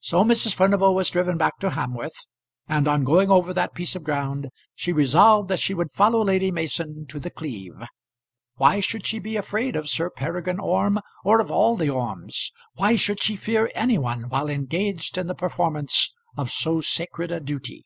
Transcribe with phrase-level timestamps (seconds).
[0.00, 0.54] So Mrs.
[0.54, 2.24] Furnival was driven back to Hamworth,
[2.66, 6.50] and on going over that piece of ground she resolved that she would follow Lady
[6.50, 7.74] Mason to The Cleeve.
[8.54, 12.52] Why should she be afraid of Sir Peregrine Orme or of all the Ormes?
[12.76, 17.38] Why should she fear any one while engaged in the performance of so sacred a
[17.38, 17.84] duty?